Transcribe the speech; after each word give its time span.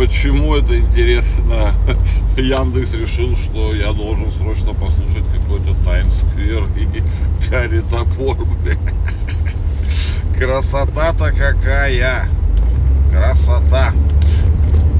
почему 0.00 0.56
это 0.56 0.80
интересно? 0.80 1.74
Яндекс 2.38 2.94
решил, 2.94 3.36
что 3.36 3.74
я 3.74 3.92
должен 3.92 4.32
срочно 4.32 4.72
послушать 4.72 5.24
какой-то 5.30 5.74
Times 5.84 6.24
Square 6.24 6.68
и 6.78 7.02
Гарри 7.50 7.80
Топор. 7.80 8.38
Красота-то 10.38 11.32
какая! 11.32 12.30
Красота! 13.12 13.92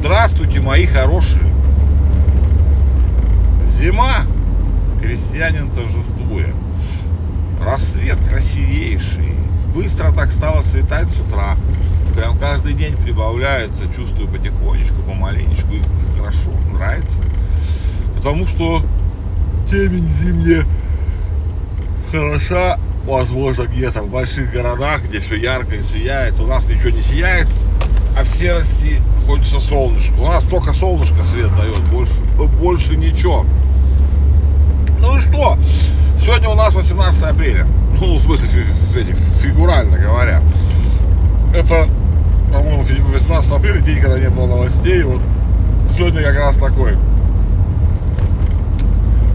Здравствуйте, 0.00 0.60
мои 0.60 0.84
хорошие! 0.84 1.50
Зима! 3.64 4.26
Крестьянин 5.00 5.70
торжествуя. 5.70 6.52
Рассвет 7.58 8.18
красивейший. 8.28 9.32
Быстро 9.74 10.12
так 10.12 10.30
стало 10.30 10.60
светать 10.60 11.08
с 11.08 11.20
утра. 11.20 11.56
Прям 12.20 12.36
каждый 12.36 12.74
день 12.74 12.94
прибавляется, 12.98 13.84
чувствую 13.96 14.28
потихонечку, 14.28 14.96
помаленечку, 15.08 15.72
и 15.72 15.80
хорошо, 16.18 16.50
нравится. 16.74 17.16
Потому 18.14 18.46
что 18.46 18.82
темень 19.70 20.06
зимняя 20.06 20.64
хороша, 22.12 22.76
возможно, 23.06 23.62
где-то 23.62 24.02
в 24.02 24.10
больших 24.10 24.52
городах, 24.52 25.02
где 25.04 25.18
все 25.20 25.36
ярко 25.36 25.76
и 25.76 25.82
сияет. 25.82 26.38
У 26.38 26.46
нас 26.46 26.66
ничего 26.66 26.90
не 26.90 27.00
сияет, 27.00 27.48
а 28.14 28.22
в 28.22 28.28
серости 28.28 29.00
хочется 29.26 29.58
солнышко. 29.58 30.12
У 30.20 30.26
нас 30.26 30.44
только 30.44 30.74
солнышко 30.74 31.24
свет 31.24 31.48
дает, 31.56 31.80
больше, 31.84 32.12
больше 32.60 32.96
ничего. 32.96 33.46
Ну 35.00 35.16
и 35.16 35.20
что? 35.20 35.56
Сегодня 36.22 36.50
у 36.50 36.54
нас 36.54 36.74
18 36.74 37.22
апреля. 37.22 37.66
Ну, 37.98 38.16
в 38.16 38.20
смысле, 38.20 38.46
фигурально 39.40 39.96
говоря. 39.96 40.42
Это, 41.54 41.88
по-моему, 42.52 42.84
18 43.12 43.52
апреля, 43.52 43.80
день, 43.80 44.00
когда 44.00 44.18
не 44.18 44.28
было 44.28 44.46
новостей. 44.46 45.02
Вот 45.02 45.20
сегодня 45.96 46.22
как 46.22 46.36
раз 46.36 46.56
такой. 46.56 46.96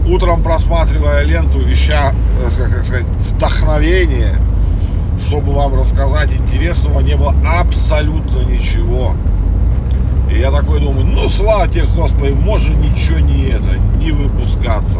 Утром 0.06 0.42
просматривая 0.42 1.24
ленту, 1.24 1.60
ища, 1.60 2.12
э, 2.40 2.68
как 2.70 2.84
сказать, 2.84 3.06
вдохновение, 3.06 4.34
чтобы 5.26 5.52
вам 5.52 5.74
рассказать 5.78 6.32
интересного, 6.32 7.00
не 7.00 7.16
было 7.16 7.34
абсолютно 7.58 8.40
ничего. 8.44 9.14
И 10.30 10.38
я 10.38 10.50
такой 10.50 10.80
думаю, 10.80 11.06
ну 11.06 11.28
слава 11.28 11.66
тебе, 11.68 11.84
Господи, 11.86 12.32
может 12.32 12.76
ничего 12.76 13.18
не 13.18 13.46
это, 13.46 13.76
не 13.98 14.12
выпускаться. 14.12 14.98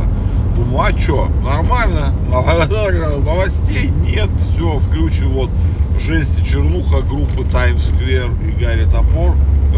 Думаю, 0.56 0.94
а 0.94 0.98
что, 0.98 1.28
нормально, 1.44 2.14
новостей 2.30 3.90
нет, 3.90 4.30
все, 4.38 4.78
включу 4.78 5.28
вот 5.28 5.50
в 5.94 6.00
жести 6.00 6.42
чернуха 6.42 7.02
группы 7.02 7.44
Times 7.44 7.90
Square 7.90 8.48
и 8.48 8.64
Гарри 8.64 8.84
Топор. 8.84 9.36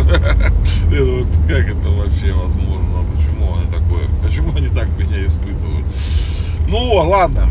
Как 1.49 1.69
это 1.69 1.89
вообще 1.91 2.33
возможно? 2.33 3.05
Почему 3.17 3.57
они 3.57 3.67
такое? 3.67 4.07
Почему 4.23 4.55
они 4.57 4.69
так 4.69 4.87
меня 4.97 5.27
испытывают? 5.27 5.85
Ну, 6.69 6.93
ладно. 6.93 7.49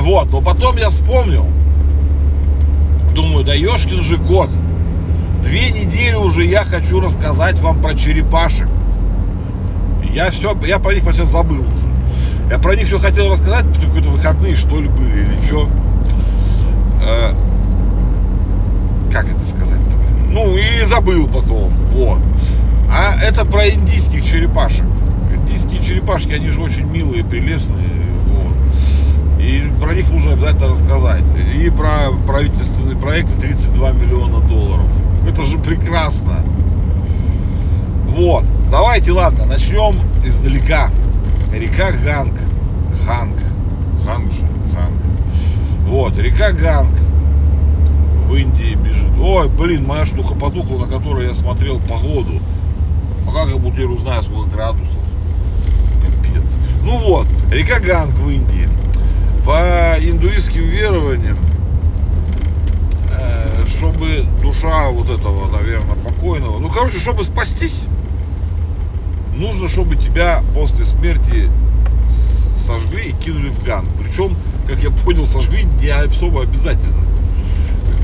Вот, 0.00 0.32
но 0.32 0.40
потом 0.40 0.76
я 0.76 0.90
вспомнил. 0.90 1.46
Думаю, 3.14 3.44
да 3.44 3.54
ешкин 3.54 4.02
же 4.02 4.18
кот. 4.18 4.50
Две 5.44 5.70
недели 5.70 6.14
уже 6.14 6.44
я 6.44 6.64
хочу 6.64 6.98
рассказать 6.98 7.60
вам 7.60 7.80
про 7.80 7.94
черепашек. 7.94 8.68
Я 10.12 10.30
все, 10.30 10.56
я 10.66 10.80
про 10.80 10.94
них 10.94 11.04
вообще 11.04 11.24
забыл. 11.24 11.64
Я 12.50 12.58
про 12.58 12.74
них 12.74 12.88
все 12.88 12.98
хотел 12.98 13.30
рассказать, 13.30 13.64
какие-то 13.66 14.10
выходные, 14.10 14.56
что 14.56 14.80
ли, 14.80 14.88
были, 14.88 15.22
или 15.22 15.40
что. 15.40 15.70
Э, 17.00 17.32
как 19.12 19.26
это 19.26 19.40
сказать-то, 19.40 19.96
блин? 19.96 20.32
Ну, 20.32 20.56
и 20.56 20.84
забыл 20.84 21.28
потом, 21.28 21.70
вот. 21.92 22.18
А 22.90 23.14
это 23.22 23.44
про 23.44 23.68
индийских 23.68 24.24
черепашек. 24.24 24.84
Индийские 25.32 25.80
черепашки, 25.80 26.32
они 26.32 26.48
же 26.48 26.60
очень 26.60 26.86
милые, 26.86 27.24
прелестные, 27.24 27.86
вот. 28.26 29.40
И 29.40 29.70
про 29.80 29.94
них 29.94 30.10
нужно 30.10 30.32
обязательно 30.32 30.70
рассказать. 30.70 31.22
И 31.54 31.70
про 31.70 32.10
правительственный 32.26 32.96
проект 32.96 33.28
32 33.40 33.92
миллиона 33.92 34.40
долларов. 34.40 34.86
Это 35.28 35.44
же 35.44 35.56
прекрасно. 35.58 36.44
Вот. 38.08 38.44
Давайте, 38.72 39.12
ладно, 39.12 39.44
начнем 39.44 40.00
издалека. 40.24 40.90
Река 41.52 41.90
Ганг. 41.92 42.34
Ганг. 43.06 43.36
Ганг 44.04 44.32
же. 44.32 44.42
Ганг. 44.72 45.00
Вот, 45.84 46.16
река 46.16 46.52
Ганг 46.52 46.94
в 48.28 48.34
Индии 48.34 48.76
бежит. 48.76 49.10
Ой, 49.20 49.48
блин, 49.48 49.84
моя 49.84 50.06
штука 50.06 50.34
потухла, 50.34 50.86
на 50.86 50.86
которой 50.86 51.26
я 51.26 51.34
смотрел 51.34 51.80
погоду. 51.80 52.40
Пока 53.26 53.46
как 53.46 53.78
я 53.78 53.86
узнаю, 53.86 54.22
сколько 54.22 54.50
градусов. 54.50 54.96
Капец. 56.04 56.56
Ну 56.84 56.96
вот, 56.98 57.26
река 57.50 57.80
Ганг 57.80 58.14
в 58.14 58.30
Индии. 58.30 58.68
По 59.44 59.96
индуистским 60.00 60.62
верованиям, 60.62 61.38
э, 63.10 63.64
чтобы 63.68 64.26
душа 64.42 64.90
вот 64.90 65.08
этого, 65.10 65.50
наверное, 65.50 65.96
покойного, 65.96 66.58
ну, 66.58 66.68
короче, 66.68 66.98
чтобы 66.98 67.24
спастись, 67.24 67.84
нужно, 69.40 69.68
чтобы 69.68 69.96
тебя 69.96 70.42
после 70.54 70.84
смерти 70.84 71.48
сожгли 72.56 73.08
и 73.08 73.12
кинули 73.12 73.48
в 73.48 73.64
ган. 73.64 73.86
Причем, 74.00 74.36
как 74.68 74.82
я 74.82 74.90
понял, 74.90 75.26
сожгли 75.26 75.64
не 75.64 75.88
особо 75.88 76.42
обязательно. 76.42 76.94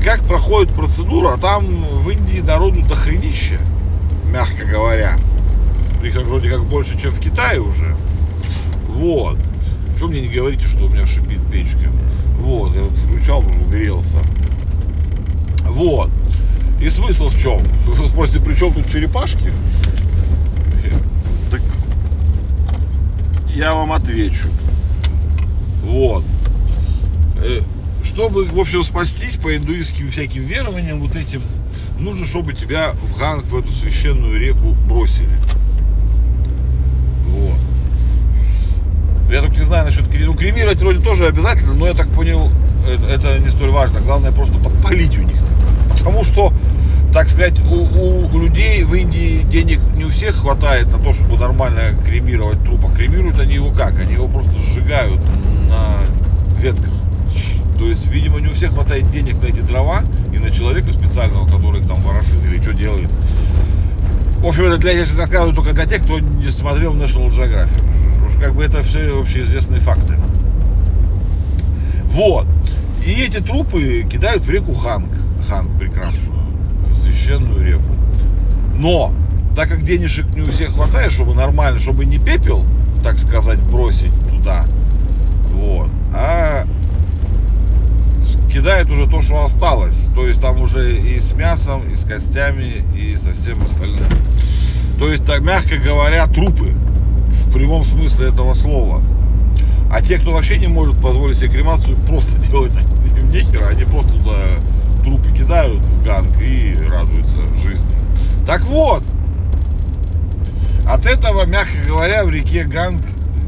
Как 0.03 0.21
проходит 0.23 0.73
процедура, 0.73 1.33
а 1.33 1.37
там 1.37 1.85
в 1.99 2.09
Индии 2.09 2.41
народу 2.41 2.81
дохренища, 2.81 3.59
мягко 4.31 4.65
говоря. 4.65 5.17
Их 6.03 6.15
вроде 6.23 6.49
как 6.49 6.63
больше, 6.63 6.99
чем 6.99 7.11
в 7.11 7.19
Китае 7.19 7.59
уже. 7.59 7.95
Вот. 8.89 9.37
Что 9.95 10.07
мне 10.07 10.21
не 10.21 10.27
говорите, 10.27 10.65
что 10.65 10.85
у 10.85 10.89
меня 10.89 11.05
шипит 11.05 11.39
печка? 11.51 11.91
Вот, 12.39 12.75
я 12.75 12.83
вот 12.83 12.93
включал, 12.93 13.39
угрелся. 13.39 14.19
Вот. 15.63 16.09
И 16.81 16.89
смысл 16.89 17.29
в 17.29 17.39
чем? 17.39 17.61
Вы 17.85 18.07
спросите, 18.09 18.39
при 18.39 18.53
чем 18.53 18.73
тут 18.73 18.89
черепашки? 18.89 19.51
Я 23.57 23.73
вам 23.73 23.91
отвечу. 23.91 24.49
Вот. 25.83 26.23
Э, 27.39 27.61
чтобы, 28.03 28.45
в 28.45 28.59
общем, 28.59 28.83
спастись 28.83 29.35
по 29.35 29.55
индуистским 29.55 30.09
всяким 30.09 30.43
верованиям, 30.43 30.99
вот 30.99 31.15
этим, 31.15 31.41
нужно, 31.97 32.25
чтобы 32.25 32.53
тебя 32.53 32.91
в 32.91 33.19
Ганг, 33.19 33.45
в 33.45 33.57
эту 33.57 33.71
священную 33.71 34.39
реку 34.39 34.75
бросили. 34.87 35.29
Вот. 37.27 37.59
Я 39.31 39.41
только 39.41 39.57
не 39.57 39.65
знаю 39.65 39.85
насчет 39.85 40.05
ну, 40.07 40.35
кремировать 40.35 40.77
вроде 40.77 41.03
тоже 41.03 41.25
обязательно, 41.25 41.73
но 41.73 41.87
я 41.87 41.93
так 41.93 42.09
понял, 42.09 42.51
это, 42.87 43.07
это 43.07 43.39
не 43.39 43.49
столь 43.49 43.71
важно. 43.71 44.01
Главное 44.01 44.31
просто 44.31 44.59
подпалить 44.59 45.17
у 45.17 45.23
них. 45.23 45.41
Потому 45.97 46.23
что 46.23 46.53
так 47.13 47.29
сказать, 47.29 47.59
у, 47.59 48.35
у 48.35 48.39
людей 48.39 48.83
в 48.83 48.93
Индии 48.93 49.43
денег 49.43 49.79
не 49.95 50.05
у 50.05 50.09
всех 50.09 50.35
хватает 50.35 50.91
на 50.91 50.99
то, 50.99 51.13
чтобы 51.13 51.37
нормально 51.37 51.95
кремировать 52.05 52.63
труп. 52.63 52.81
А 52.85 52.95
кремируют 52.95 53.39
они 53.39 53.55
его 53.55 53.71
как? 53.71 53.99
Они 53.99 54.13
его 54.13 54.27
просто 54.27 54.51
сжигают 54.57 55.19
на 55.69 55.99
ветках. 56.59 56.93
То 57.79 57.85
есть, 57.85 58.07
видимо, 58.07 58.39
не 58.39 58.47
у 58.47 58.53
всех 58.53 58.73
хватает 58.73 59.09
денег 59.11 59.41
на 59.41 59.47
эти 59.47 59.61
дрова 59.61 60.01
и 60.33 60.39
на 60.39 60.49
человека 60.51 60.91
специального, 60.91 61.47
который 61.47 61.81
их 61.81 61.87
там 61.87 62.01
ворошит 62.01 62.43
или 62.45 62.61
что 62.61 62.73
делает. 62.73 63.09
В 64.39 64.45
общем, 64.45 64.65
это 64.65 64.77
для, 64.77 64.91
я 64.91 65.05
сейчас 65.05 65.17
рассказываю 65.17 65.55
только 65.55 65.73
для 65.73 65.85
тех, 65.85 66.03
кто 66.03 66.19
не 66.19 66.49
смотрел 66.49 66.95
National 66.95 67.29
Geographic. 67.29 68.39
Как 68.39 68.53
бы 68.53 68.63
это 68.63 68.83
все 68.83 69.19
общеизвестные 69.19 69.81
факты. 69.81 70.15
Вот. 72.05 72.45
И 73.05 73.23
эти 73.23 73.39
трупы 73.39 74.05
кидают 74.09 74.45
в 74.45 74.49
реку 74.49 74.73
Ханг. 74.73 75.09
Ханг 75.47 75.79
прекрасную 75.79 76.36
священную 77.17 77.65
реку. 77.65 77.95
Но, 78.75 79.11
так 79.55 79.69
как 79.69 79.83
денежек 79.83 80.27
не 80.35 80.41
у 80.41 80.47
всех 80.47 80.73
хватает, 80.73 81.11
чтобы 81.11 81.33
нормально, 81.33 81.79
чтобы 81.79 82.05
не 82.05 82.19
пепел, 82.19 82.63
так 83.03 83.19
сказать, 83.19 83.59
бросить 83.59 84.13
туда, 84.29 84.65
вот, 85.53 85.89
а 86.13 86.65
кидает 88.51 88.89
уже 88.89 89.07
то, 89.07 89.21
что 89.21 89.45
осталось. 89.45 89.97
То 90.15 90.27
есть 90.27 90.41
там 90.41 90.61
уже 90.61 90.97
и 90.97 91.19
с 91.19 91.33
мясом, 91.33 91.87
и 91.87 91.95
с 91.95 92.03
костями, 92.03 92.83
и 92.95 93.17
со 93.17 93.31
всем 93.33 93.61
остальным. 93.63 94.07
То 94.99 95.09
есть, 95.09 95.25
так, 95.25 95.41
мягко 95.41 95.77
говоря, 95.77 96.25
трупы 96.27 96.73
в 97.29 97.53
прямом 97.53 97.83
смысле 97.83 98.29
этого 98.29 98.53
слова. 98.53 99.01
А 99.91 100.01
те, 100.01 100.17
кто 100.17 100.31
вообще 100.31 100.57
не 100.57 100.67
может 100.67 100.99
позволить 100.99 101.37
себе 101.37 101.49
кремацию, 101.49 101.97
просто 102.07 102.39
делать 102.41 102.71
нехера, 103.31 103.67
они 103.67 103.83
просто 103.83 104.11
туда 104.13 104.35
трупы 105.07 105.31
кидают 105.31 105.79
в 105.79 106.03
ганг 106.03 106.41
и 106.41 106.77
радуются 106.89 107.39
жизни. 107.63 107.87
Так 108.45 108.63
вот, 108.63 109.03
от 110.85 111.05
этого, 111.05 111.45
мягко 111.45 111.77
говоря, 111.85 112.25
в 112.25 112.29
реке 112.29 112.65
Ганг 112.65 113.05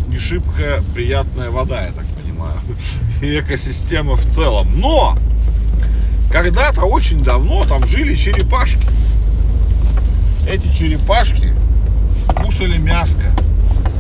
не 0.07 0.17
шибко 0.17 0.81
приятная 0.93 1.49
вода, 1.49 1.81
я 1.81 1.91
так 1.91 2.05
понимаю, 2.21 2.57
и 3.21 3.39
экосистема 3.39 4.15
в 4.15 4.25
целом. 4.25 4.69
Но 4.79 5.17
когда-то 6.31 6.85
очень 6.85 7.23
давно 7.25 7.65
там 7.65 7.85
жили 7.85 8.15
черепашки. 8.15 8.87
эти 10.47 10.73
черепашки 10.73 11.53
кушали 12.41 12.77
мяско. 12.77 13.27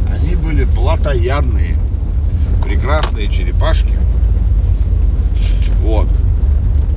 Они 0.09 0.37
были 0.37 0.63
плотоядные, 0.63 1.75
прекрасные 2.63 3.27
черепашки. 3.27 3.97
Вот. 5.81 6.07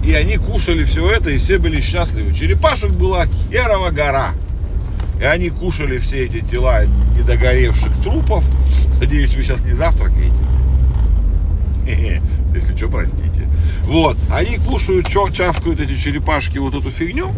И 0.04 0.12
они 0.14 0.36
кушали 0.36 0.84
все 0.84 1.08
это, 1.10 1.30
и 1.30 1.38
все 1.38 1.58
были 1.58 1.80
счастливы. 1.80 2.34
Черепашек 2.34 2.90
была 2.90 3.26
херова 3.50 3.90
гора. 3.90 4.32
И 5.20 5.24
они 5.24 5.50
кушали 5.50 5.98
все 5.98 6.24
эти 6.24 6.40
тела 6.40 6.84
недогоревших 7.16 7.92
трупов. 8.02 8.44
Надеюсь, 8.98 9.34
вы 9.36 9.44
сейчас 9.44 9.62
не 9.62 9.74
завтракаете. 9.74 10.32
Если 12.54 12.76
что, 12.76 12.88
простите. 12.88 13.48
Вот. 13.84 14.16
Они 14.30 14.58
кушают, 14.58 15.06
чавкают 15.06 15.80
эти 15.80 15.94
черепашки 15.94 16.58
вот 16.58 16.74
эту 16.74 16.90
фигню. 16.90 17.32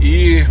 И 0.00 0.44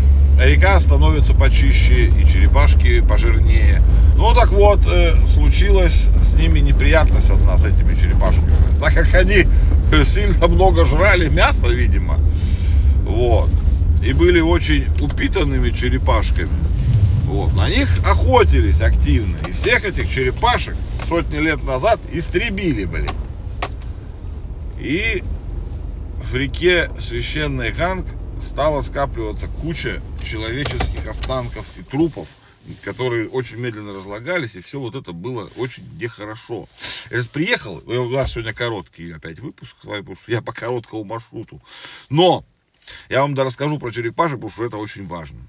река 0.46 0.80
становится 0.80 1.34
почище, 1.34 2.08
и 2.08 2.26
черепашки 2.26 3.02
пожирнее. 3.02 3.82
Ну 4.16 4.34
так 4.34 4.52
вот, 4.52 4.80
э, 4.88 5.14
случилась 5.28 6.10
с 6.22 6.36
ними 6.36 6.60
неприятность 6.60 7.30
одна, 7.30 7.58
с 7.58 7.66
этими 7.66 7.94
черепашками. 7.94 8.54
Так 8.82 8.94
как 8.94 9.14
они 9.14 9.46
сильно 10.06 10.48
много 10.48 10.86
жрали 10.86 11.30
мяса, 11.30 11.68
видимо, 11.68 12.20
вот, 13.06 13.50
и 14.04 14.14
были 14.14 14.40
очень 14.40 14.88
упитанными 15.02 15.70
черепашками, 15.72 16.50
вот, 17.26 17.54
на 17.54 17.70
них 17.70 17.88
охотились 18.06 18.82
активно. 18.82 19.38
И 19.48 19.52
всех 19.52 19.86
этих 19.86 20.10
черепашек 20.10 20.76
сотни 21.08 21.38
лет 21.38 21.64
назад 21.64 22.00
истребили, 22.12 22.86
блин. 22.86 23.10
И 24.80 25.24
в 26.18 26.36
реке 26.36 26.90
Священный 27.00 27.72
Ганг 27.72 28.06
стала 28.44 28.82
скапливаться 28.82 29.48
куча 29.62 30.02
человеческих 30.24 31.08
останков 31.08 31.66
и 31.78 31.84
трупов, 31.84 32.28
которые 32.84 33.30
очень 33.30 33.58
медленно 33.58 33.94
разлагались, 33.94 34.56
и 34.56 34.62
все 34.62 34.80
вот 34.80 34.96
это 34.96 35.12
было 35.12 35.50
очень 35.58 35.84
нехорошо. 35.98 36.68
Я 37.10 37.18
сейчас 37.18 37.28
приехал, 37.28 37.82
у 37.86 38.10
нас 38.10 38.34
сегодня 38.34 38.54
короткий 38.54 39.12
опять 39.12 39.40
выпуск 39.40 39.76
потому 39.82 40.16
что 40.16 40.32
я 40.32 40.42
по 40.42 40.54
короткому 40.54 41.04
маршруту. 41.04 41.62
Но 42.10 42.46
я 43.10 43.22
вам 43.22 43.34
да 43.34 43.44
расскажу 43.44 43.80
про 43.80 43.92
черепашек, 43.92 44.36
потому 44.36 44.52
что 44.52 44.66
это 44.66 44.78
очень 44.78 45.08
важно. 45.08 45.40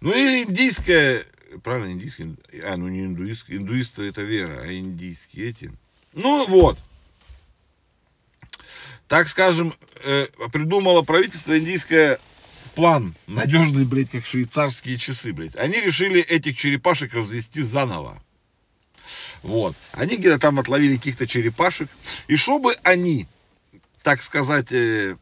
Ну 0.00 0.12
и 0.12 0.44
индийская, 0.44 1.26
правильно, 1.62 1.92
индийская, 1.92 2.34
а, 2.62 2.76
ну 2.76 2.88
не 2.88 3.04
индуистская, 3.04 3.56
индуисты 3.56 4.08
это 4.08 4.22
вера, 4.22 4.62
а 4.62 4.72
индийские 4.72 5.50
эти. 5.50 5.72
Ну 6.12 6.46
вот, 6.46 6.78
так 9.08 9.28
скажем, 9.28 9.74
э, 10.02 10.26
придумало 10.52 11.02
правительство 11.02 11.56
индийское 11.56 12.18
план, 12.76 13.14
надежный, 13.26 13.84
блядь, 13.84 14.10
как 14.10 14.24
швейцарские 14.24 14.98
часы, 14.98 15.32
блядь. 15.32 15.56
Они 15.56 15.80
решили 15.80 16.20
этих 16.20 16.56
черепашек 16.56 17.14
развести 17.14 17.62
заново. 17.62 18.22
Вот. 19.42 19.74
Они 19.92 20.16
где-то 20.16 20.38
там 20.38 20.60
отловили 20.60 20.96
каких-то 20.96 21.26
черепашек. 21.26 21.88
И 22.28 22.36
чтобы 22.36 22.76
они, 22.82 23.26
так 24.02 24.22
сказать, 24.22 24.70
э, 24.72 25.16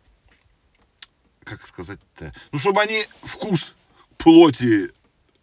как 1.45 1.67
сказать-то, 1.67 2.35
ну, 2.51 2.59
чтобы 2.59 2.83
они 2.83 3.07
вкус 3.23 3.77
плоти 4.19 4.91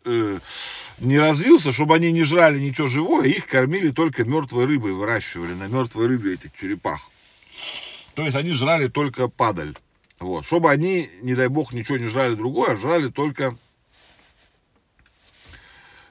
э, 0.03 0.39
не 0.99 1.17
развился, 1.17 1.71
чтобы 1.71 1.95
они 1.95 2.11
не 2.11 2.23
жрали 2.23 2.59
ничего 2.59 2.87
живое, 2.87 3.27
их 3.27 3.47
кормили 3.47 3.91
только 3.91 4.25
мертвой 4.25 4.65
рыбой, 4.65 4.91
выращивали 4.91 5.53
на 5.53 5.67
мертвой 5.67 6.07
рыбе 6.07 6.33
этих 6.33 6.51
черепах. 6.59 6.99
То 8.15 8.23
есть 8.23 8.35
они 8.35 8.51
жрали 8.51 8.89
только 8.89 9.29
падаль. 9.29 9.75
Вот. 10.21 10.45
Чтобы 10.45 10.69
они, 10.69 11.09
не 11.23 11.33
дай 11.33 11.47
бог, 11.47 11.73
ничего 11.73 11.97
не 11.97 12.07
жрали 12.07 12.35
другое, 12.35 12.73
а 12.73 12.75
жрали 12.75 13.09
только... 13.09 13.57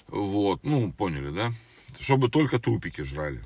Вот, 0.08 0.64
ну, 0.64 0.92
поняли, 0.92 1.30
да? 1.30 1.54
Чтобы 2.00 2.28
только 2.28 2.58
трупики 2.58 3.02
жрали. 3.02 3.44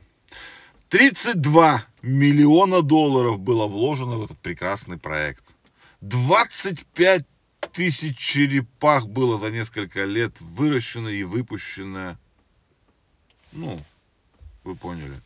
32 0.89 1.85
миллиона 2.01 2.81
долларов 2.81 3.41
было 3.41 3.67
вложено 3.67 4.17
в 4.17 4.25
этот 4.25 4.39
прекрасный 4.39 4.97
проект. 4.97 5.45
25 6.01 7.27
тысяч 7.73 8.17
черепах 8.17 9.07
было 9.07 9.37
за 9.37 9.51
несколько 9.51 10.05
лет 10.05 10.41
выращено 10.41 11.09
и 11.09 11.25
выпущено. 11.25 12.17
Ну, 13.53 13.79
вы 14.65 14.77
поняли. 14.77 15.21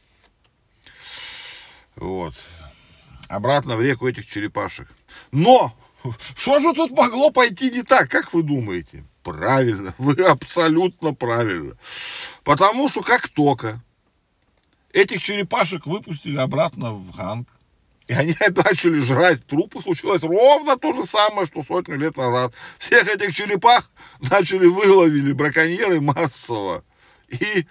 Вот. 1.94 2.34
Обратно 3.28 3.76
в 3.76 3.82
реку 3.82 4.08
этих 4.08 4.26
черепашек. 4.26 4.88
Но, 5.32 5.74
что 6.36 6.60
же 6.60 6.72
тут 6.72 6.92
могло 6.92 7.30
пойти 7.30 7.70
не 7.70 7.82
так, 7.82 8.10
как 8.10 8.32
вы 8.32 8.42
думаете? 8.42 9.04
Правильно, 9.22 9.94
вы 9.98 10.14
абсолютно 10.24 11.12
правильно. 11.14 11.76
Потому 12.44 12.88
что 12.88 13.02
как 13.02 13.28
только 13.28 13.82
этих 14.92 15.22
черепашек 15.22 15.86
выпустили 15.86 16.38
обратно 16.38 16.92
в 16.92 17.14
ганг, 17.14 17.48
и 18.06 18.14
они 18.14 18.34
начали 18.48 18.98
жрать 19.00 19.46
трупы, 19.46 19.80
случилось 19.80 20.22
ровно 20.22 20.78
то 20.78 20.94
же 20.94 21.04
самое, 21.04 21.46
что 21.46 21.62
сотню 21.62 21.96
лет 21.96 22.16
назад. 22.16 22.54
Всех 22.78 23.06
этих 23.06 23.34
черепах 23.34 23.90
начали 24.20 24.66
выловили 24.66 25.32
браконьеры 25.32 26.00
массово. 26.00 26.82
И 27.28 27.66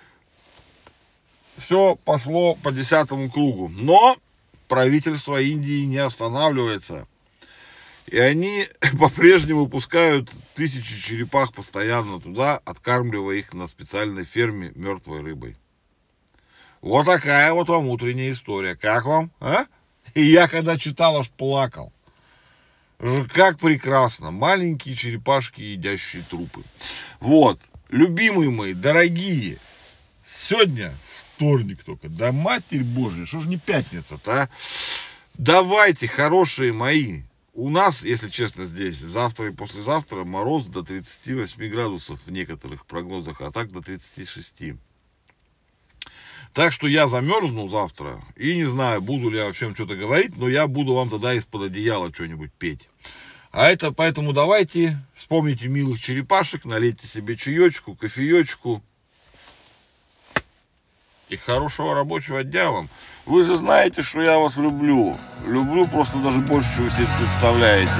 все 1.57 1.95
пошло 2.05 2.53
по 2.55 2.71
десятому 2.71 3.31
кругу. 3.31 3.67
Но 3.69 4.15
правительство 4.67 5.41
Индии 5.41 5.85
не 5.85 5.97
останавливается. 5.97 7.07
И 8.07 8.17
они 8.17 8.67
по-прежнему 8.99 9.67
пускают 9.67 10.29
тысячи 10.55 11.01
черепах 11.01 11.53
постоянно 11.53 12.19
туда, 12.19 12.57
откармливая 12.65 13.37
их 13.37 13.53
на 13.53 13.67
специальной 13.67 14.23
ферме 14.23 14.71
мертвой 14.75 15.21
рыбой. 15.21 15.55
Вот 16.81 17.05
такая 17.05 17.53
вот 17.53 17.69
вам 17.69 17.87
утренняя 17.87 18.31
история. 18.31 18.75
Как 18.75 19.05
вам? 19.05 19.31
А? 19.39 19.65
И 20.13 20.23
я 20.23 20.47
когда 20.47 20.77
читал, 20.77 21.17
аж 21.17 21.29
плакал. 21.29 21.91
Как 23.33 23.59
прекрасно. 23.59 24.31
Маленькие 24.31 24.95
черепашки, 24.95 25.61
едящие 25.61 26.23
трупы. 26.23 26.61
Вот. 27.19 27.59
Любимые 27.89 28.49
мои, 28.49 28.73
дорогие. 28.73 29.57
Сегодня 30.25 30.93
вторник 31.37 31.83
только. 31.83 32.09
Да 32.09 32.31
матерь 32.31 32.83
Божья, 32.83 33.25
что 33.25 33.39
же 33.39 33.47
не 33.47 33.57
пятница-то, 33.57 34.43
а? 34.43 34.49
Давайте, 35.35 36.07
хорошие 36.07 36.73
мои, 36.73 37.21
у 37.53 37.69
нас, 37.69 38.03
если 38.03 38.29
честно, 38.29 38.65
здесь 38.65 38.97
завтра 38.97 39.49
и 39.49 39.51
послезавтра 39.53 40.23
мороз 40.23 40.65
до 40.65 40.81
38 40.81 41.69
градусов 41.69 42.25
в 42.25 42.31
некоторых 42.31 42.87
прогнозах, 42.87 43.41
а 43.41 43.51
так 43.51 43.71
до 43.71 43.81
36. 43.81 44.73
Так 46.53 46.73
что 46.73 46.87
я 46.87 47.07
замерзну 47.07 47.67
завтра 47.67 48.23
и 48.35 48.55
не 48.55 48.65
знаю, 48.65 49.01
буду 49.01 49.29
ли 49.29 49.37
я 49.37 49.45
вообще 49.45 49.71
что-то 49.75 49.95
говорить, 49.95 50.35
но 50.37 50.49
я 50.49 50.65
буду 50.65 50.95
вам 50.95 51.09
тогда 51.09 51.35
из-под 51.35 51.63
одеяла 51.63 52.11
что-нибудь 52.11 52.51
петь. 52.57 52.89
А 53.51 53.69
это 53.69 53.91
поэтому 53.91 54.33
давайте 54.33 54.99
вспомните 55.13 55.67
милых 55.67 55.99
черепашек, 55.99 56.65
налейте 56.65 57.05
себе 57.07 57.35
чаечку, 57.35 57.95
кофеечку. 57.95 58.83
И 61.29 61.35
хорошего 61.35 61.93
рабочего 61.93 62.43
дня 62.43 62.71
вам. 62.71 62.87
Вы 63.25 63.43
же 63.43 63.55
знаете, 63.55 64.01
что 64.01 64.21
я 64.21 64.37
вас 64.37 64.55
люблю. 64.55 65.17
Люблю 65.45 65.85
просто 65.87 66.19
даже 66.19 66.39
больше, 66.39 66.73
чем 66.75 66.85
вы 66.85 66.89
себе 66.89 67.07
представляете. 67.19 67.91